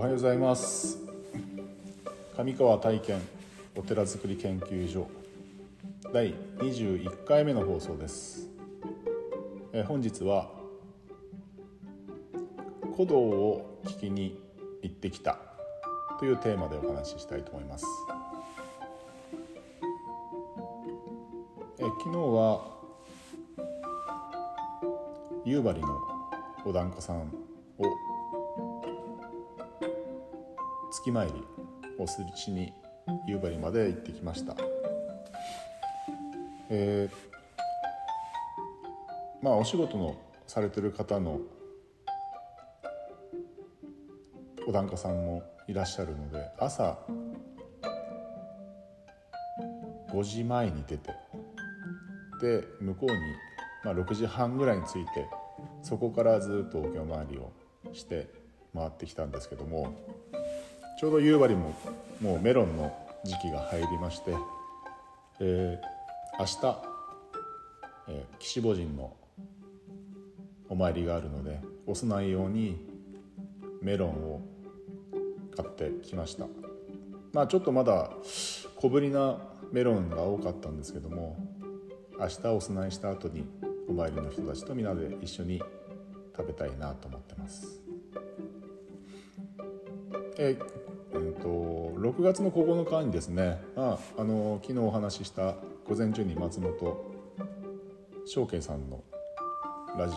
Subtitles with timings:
[0.00, 0.96] おはようございます。
[2.34, 3.20] 上川体験
[3.76, 5.06] お寺づくり研究所。
[6.10, 8.48] 第21回目の放送です。
[9.74, 10.48] え本日は
[12.96, 14.40] 古道を聞きに
[14.80, 15.36] 行ってきた
[16.18, 17.84] というテーマでお話ししたいと思います。
[21.78, 22.64] え昨日は
[25.44, 26.00] 夕張の
[26.64, 27.49] お檀家さん
[31.00, 31.32] 月参り
[31.98, 32.74] をするしに
[33.26, 34.54] 夕張まで行ってきました。
[36.68, 37.14] えー、
[39.42, 41.40] まあお仕事のされてる方の
[44.68, 46.98] お檀家さんもいらっしゃるので朝
[50.12, 51.10] 5時前に出て
[52.40, 53.16] で向こうに、
[53.84, 55.26] まあ、6時半ぐらいに着いて
[55.82, 57.52] そこからずっとお経回りを
[57.92, 58.28] して
[58.74, 59.94] 回ってきたんですけども
[61.00, 61.74] ちょうど夕張も
[62.20, 64.34] もうメロンの時期が入りまして、
[65.40, 66.82] えー、明日、
[68.08, 69.16] えー、岸母神の
[70.68, 72.86] お参りがあるのでお供え用に
[73.80, 74.42] メロンを
[75.56, 76.48] 買ってきました。
[77.32, 78.10] まあちょっとまだ
[78.76, 79.38] 小ぶりな
[79.72, 81.38] メロンが多かったんですけども
[82.18, 83.46] 明日お供えした後に
[83.88, 85.62] お参りの人たちとみんなで一緒に
[86.36, 87.80] 食べたいなと思ってます。
[90.42, 90.58] え
[91.12, 91.48] えー、と
[91.98, 97.10] 6月の9日にですねああの昨日お話しした午前中に松本
[98.26, 99.02] 翔慶さんの
[99.98, 100.14] ラジ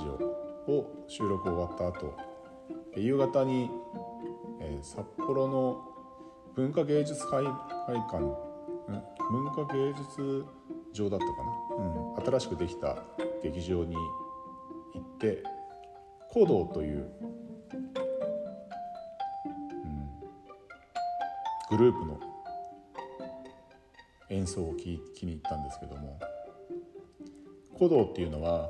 [0.68, 2.16] オを収録終わった後
[2.96, 3.70] 夕方に、
[4.62, 5.82] えー、札幌の
[6.56, 8.20] 文化芸術会会館
[9.32, 10.46] 文化芸術
[10.94, 11.32] 場だったか
[11.78, 13.04] な、うん、新しくできた
[13.42, 13.96] 劇場に
[14.94, 15.44] 行って
[16.32, 17.12] 古道という、
[21.76, 22.20] グループの
[24.30, 24.84] 演奏を聴
[25.16, 26.20] きに行ったんですけども
[27.76, 28.70] 古道っていうのは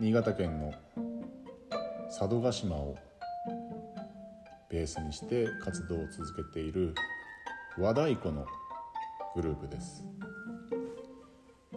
[0.00, 0.72] 新潟県の
[2.06, 2.96] 佐渡島を
[4.70, 6.94] ベースにして活動を続けている
[7.78, 8.46] 和太鼓の
[9.36, 10.02] グループです。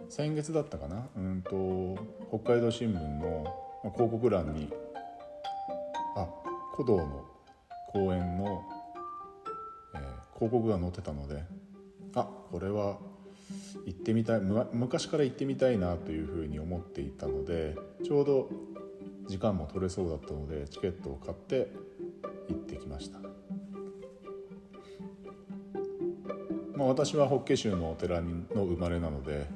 [0.08, 1.08] 先月だったかな？
[1.14, 1.98] うんと
[2.30, 3.44] 北海道新聞の
[3.94, 4.70] 広告欄に
[6.16, 6.26] あ
[6.74, 7.26] 古道の
[7.92, 8.62] 公園の、
[10.38, 11.42] 広告が載ってたので
[12.14, 12.98] あこれは
[13.86, 14.40] 行ってみたい
[14.72, 18.48] 昔から行ってみたいなというふうに思っていたのでちょうど
[19.26, 21.72] 時間も取れそうだったのでチケットを買って
[22.48, 23.18] 行ってきました、
[26.74, 29.46] まあ、私は法華宗のお寺の生まれなので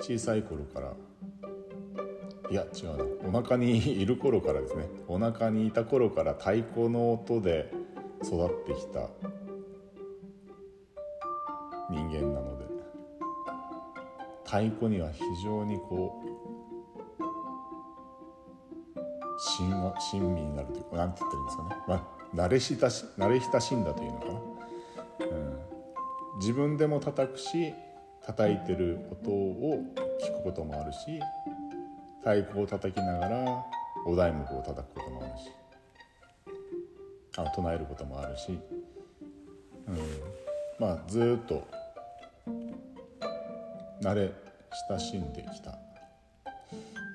[0.00, 0.92] 小さい頃から
[2.50, 7.72] いや違うなお腹にいる頃からですねお腹にいた頃から太鼓の音で
[8.22, 9.08] 育ってきた
[11.90, 12.64] 人間なので。
[14.44, 16.28] 太鼓には非常にこう
[19.38, 22.02] 親親身になるというか何て言ったらいいんですかね、まあ、
[22.34, 24.40] 慣れ親し慣れ親しんだというのかな、うん、
[26.40, 27.72] 自分でも叩くし
[28.26, 29.84] 叩いてる音を
[30.20, 31.20] 聞くこともあるし
[32.20, 33.64] 太鼓を叩きながら
[34.04, 35.52] お題目を叩くこともあるし。
[37.36, 38.58] あ唱えることもあるし、
[39.88, 39.98] うん、
[40.78, 41.64] まあずっと
[44.02, 44.32] 慣れ
[44.88, 45.78] 親しんできた。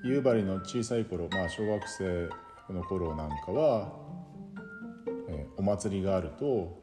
[0.03, 2.29] 夕張の小さい頃まあ小学生
[2.71, 3.91] の頃なんかは、
[5.27, 6.79] えー、お祭りがあると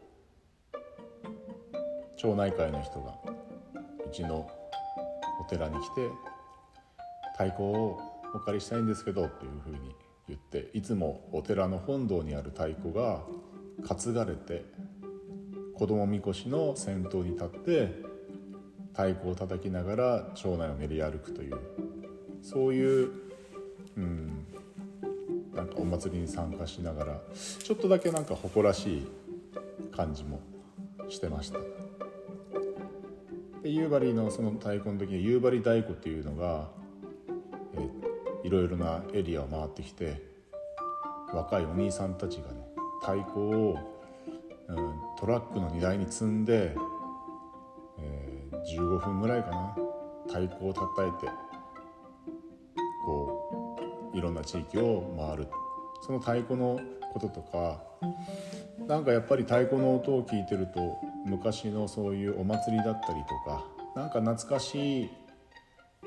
[2.16, 3.14] 町内会の人が
[4.04, 4.50] うちの
[5.40, 6.08] お寺に来て
[7.32, 8.00] 太鼓を
[8.34, 9.94] お借りしたいんですけどというふうに
[10.28, 13.22] 言っていつもお寺の本堂にある太鼓が
[13.86, 14.64] 担がれて
[15.76, 18.11] 子供みこしの先頭に立って
[18.92, 21.58] 太鼓を叩きながら町内を練り歩くという
[22.42, 23.10] そういう、
[23.96, 24.46] うん、
[25.54, 27.20] なんかお祭りに参加しながら
[27.62, 29.08] ちょっとだけなんか誇らしい
[29.94, 30.40] 感じも
[31.08, 31.58] してました。
[33.62, 36.68] で夕張のその太鼓の時に夕張太鼓っていうのが、
[37.76, 37.88] え
[38.46, 40.20] いろいろなエリアを回ってきて
[41.32, 42.66] 若いお兄さんたちがね
[43.00, 43.78] 太鼓を、
[44.68, 46.74] うん、トラックの荷台に積んで、
[48.66, 49.76] 15分ぐらいかな。
[50.26, 51.26] 太鼓を叩いて
[53.04, 53.78] こ
[54.14, 55.48] ういろんな地域を回る。
[56.06, 56.80] その太鼓の
[57.12, 57.80] こととか
[58.88, 63.64] なんかやっぱり太鼓の音を聞いてると昔のそういうお祭りだったりとか
[63.94, 65.10] なんか懐かしい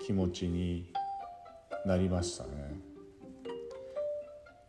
[0.06, 0.92] 気持ちに
[1.86, 2.50] なりましたね。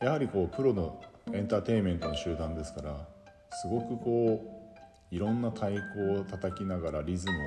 [0.01, 1.01] やはりこうプロの
[1.33, 3.09] エンターテインメントの集団ですから
[3.51, 4.56] すごくこう
[5.11, 7.41] いろんな太鼓を叩きながらリズムを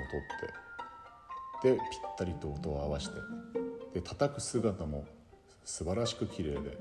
[1.62, 1.82] とってでぴっ
[2.18, 3.14] たりと音を合わせて
[3.94, 5.06] で叩く姿も
[5.66, 6.78] 素晴らしく綺麗で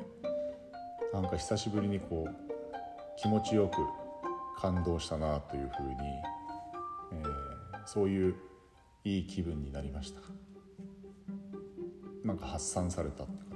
[1.13, 2.37] なんか久しぶりにこう
[3.21, 3.77] 気持ちよく
[4.61, 5.95] 感動したなというふうに、
[7.13, 8.35] えー、そういう
[9.05, 10.21] いい気分になりました。
[12.25, 13.51] なんか発散されたっていう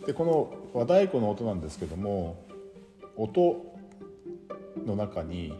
[0.00, 2.44] かでこの和太鼓の音なんですけども
[3.16, 3.75] 音
[4.84, 5.54] の中に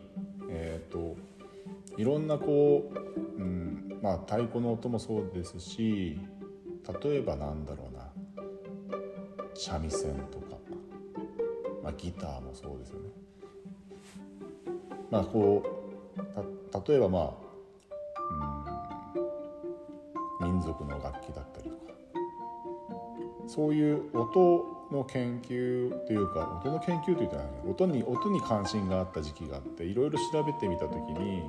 [0.51, 1.17] えっ、ー、と
[1.97, 2.91] いろんなこ
[3.39, 6.19] う、うんまあ、太鼓の音もそうですし
[7.03, 8.11] 例えばなんだろうな
[9.55, 10.59] 三味線とか、
[11.83, 13.09] まあ、ギターもそうですよね。
[15.11, 17.33] まあこう例えばまあ、
[20.43, 21.93] うん、民族の楽器だったりとか
[23.47, 27.37] そういう音の研究というか音の研究というか
[27.69, 31.43] 音に音に関心があった時期があっていろいろ調べてみた時に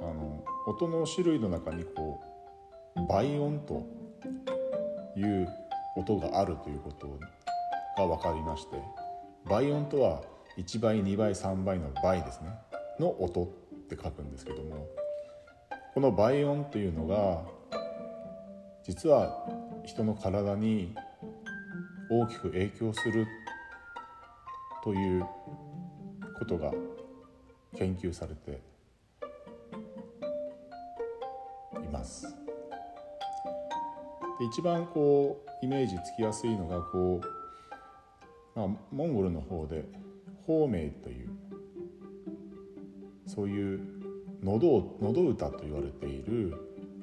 [0.00, 2.20] あの音の種類の中にこ
[2.96, 3.86] う倍音と
[5.16, 5.48] いう
[5.96, 7.18] 音があるということ
[7.96, 8.76] が分かりまして
[9.48, 10.22] 倍音とは
[10.58, 12.50] 1倍2倍3倍の倍ですね。
[13.00, 13.46] の音っ
[13.88, 14.86] て書くんですけども
[15.94, 17.42] この倍音というのが
[18.82, 19.46] 実は
[19.84, 20.94] 人の体に
[22.14, 23.26] 大きく影響する
[24.84, 25.24] という
[26.38, 26.70] ことが
[27.74, 28.60] 研究されて
[31.82, 32.26] います。
[34.38, 37.22] で一番こうイメージつきやすいのがこ
[38.54, 39.86] う、まあ、モンゴルの方で
[40.46, 41.30] 法名という
[43.26, 43.80] そういう
[44.42, 46.52] 喉喉歌と言われている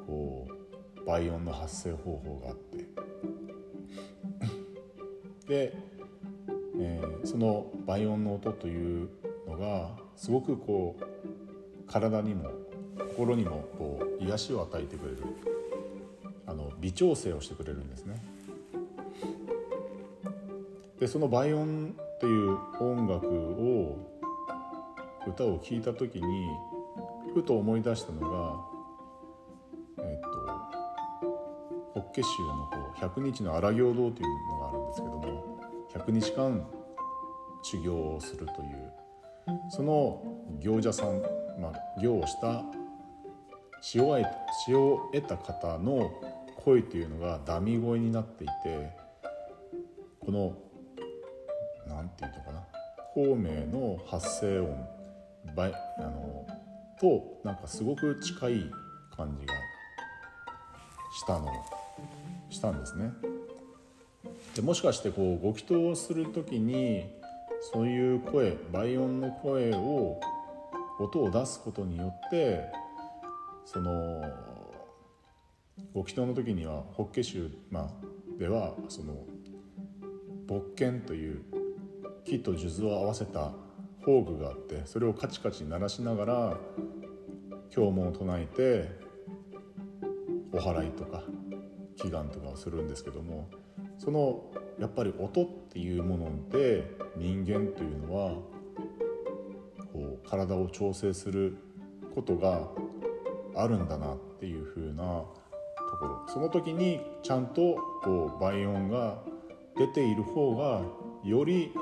[0.06, 2.69] こう倍音の発声方法があって、
[5.51, 9.10] えー、その倍音の音という
[9.48, 12.51] のがすごくこう体にも
[13.16, 15.24] 心にもこう癒しを与えてくれる
[16.46, 18.24] あの微調整をしてくれるんですね。
[21.00, 23.98] でその倍音っていう音楽を
[25.28, 26.48] 歌を聴いた時に
[27.34, 28.69] ふと思い出したのが
[32.10, 35.60] 法華宗のこう百日の荒行堂というのがあるんですけども
[35.94, 36.66] 100日間
[37.62, 38.92] 修行をするという
[39.70, 40.22] その
[40.60, 41.22] 行者さん、
[41.60, 42.64] まあ、行をした
[43.82, 46.12] 詩を得た方の
[46.58, 48.90] 声というのがダミ声になっていて
[50.20, 50.58] この
[51.88, 52.64] 何て言うのかな
[53.14, 54.70] 孔明の発声音
[55.58, 56.46] あの
[57.00, 58.72] となんかすごく近い
[59.16, 59.54] 感じが
[61.12, 61.79] したの。
[62.50, 63.13] したんですね。
[64.56, 67.06] でもしかしてこうご祈祷をする時に
[67.74, 70.19] そういう声倍音の声を
[71.00, 72.66] 音を出すことによって
[73.66, 74.24] その
[75.94, 79.13] ご祈祷の時には法華宗、まあ、ではその
[80.48, 81.42] 勃剣という
[82.25, 83.51] 木と数珠を合わせた
[84.00, 86.58] 宝具があってそれをカチカチ鳴らしながら
[87.70, 88.89] 経文を唱えて
[90.51, 91.24] お祓いとか
[92.01, 93.50] 祈願とかをするんですけども
[93.98, 94.44] その
[94.79, 98.36] やっぱり音っていうもので人間というのは
[99.91, 101.58] こう体を調整する
[102.15, 102.70] ことが
[103.56, 106.24] あるんだなっていうふうなところ。
[106.27, 109.20] その時にちゃんとこう倍音が
[109.77, 110.82] 出ている方が
[111.24, 111.74] より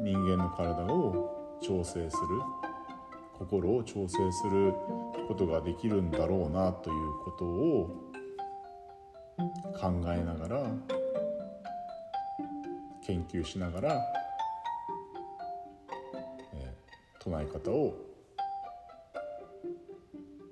[0.00, 2.40] 人間の体を調整する
[3.38, 4.74] 心を調整する
[5.28, 8.05] ことができるんだろうなということを
[9.78, 10.70] 考えながら
[13.06, 14.02] 研究しながら、
[16.54, 17.94] えー、唱え方を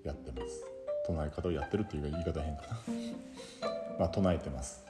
[0.05, 0.65] やってます。
[1.07, 2.79] 唱え方をやってるっていう言い方変かな。
[3.99, 4.85] まあ唱えてます、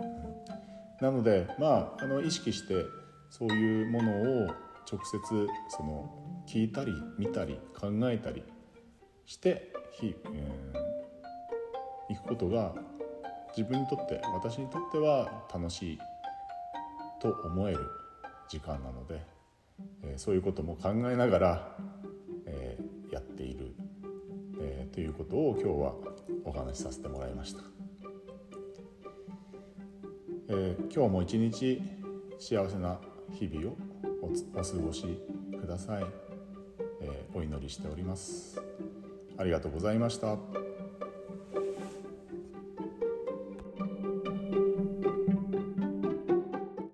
[0.00, 2.84] うん、なのでまああの意識して
[3.30, 4.46] そういうものを
[4.90, 6.08] 直接その
[6.46, 8.42] 聞いたり見たり考えたり
[9.26, 9.72] して、
[10.02, 12.74] えー、くことが
[13.56, 15.98] 自分にとって私にとっては楽しい
[17.20, 17.78] と思える
[18.48, 19.22] 時間なので、
[20.04, 21.76] え、そういうことも考えながら、
[22.44, 22.78] え、
[23.10, 23.74] やっている、
[24.60, 25.94] え、ということを今日は
[26.44, 27.62] お話しさせてもらいました、
[30.48, 31.80] え今日も一日
[32.38, 33.00] 幸せな
[33.32, 33.76] 日々を
[34.54, 35.18] お過ごし
[35.58, 36.04] ください、
[37.00, 38.60] えお祈りしております。
[39.38, 40.65] ありがとうございました。